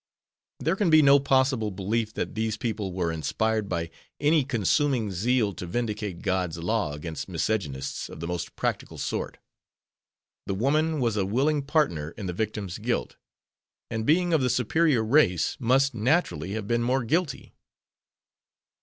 There 0.59 0.75
can 0.75 0.89
be 0.89 1.03
no 1.03 1.19
possible 1.19 1.69
belief 1.69 2.11
that 2.15 2.33
these 2.33 2.57
people 2.57 2.91
were 2.91 3.11
inspired 3.11 3.69
by 3.69 3.91
any 4.19 4.43
consuming 4.43 5.11
zeal 5.11 5.53
to 5.53 5.67
vindicate 5.67 6.23
God's 6.23 6.57
law 6.57 6.93
against 6.93 7.29
miscegnationists 7.29 8.09
of 8.09 8.19
the 8.19 8.25
most 8.25 8.55
practical 8.55 8.97
sort. 8.97 9.37
The 10.47 10.55
woman 10.55 10.99
was 11.01 11.17
a 11.17 11.25
willing 11.27 11.61
partner 11.61 12.15
in 12.17 12.25
the 12.25 12.33
victim's 12.33 12.79
guilt, 12.79 13.17
and 13.91 14.03
being 14.03 14.33
of 14.33 14.41
the 14.41 14.49
"superior" 14.49 15.03
race 15.03 15.55
must 15.59 15.93
naturally 15.93 16.53
have 16.53 16.67
been 16.67 16.81
more 16.81 17.03
guilty. 17.03 17.53